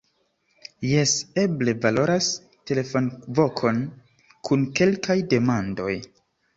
Jes, 0.91 1.13
eble 1.41 1.75
valoras 1.83 2.31
telefonvokon 2.73 3.85
kun 4.51 4.69
kelkaj 4.83 5.23
demandoj. 5.37 5.97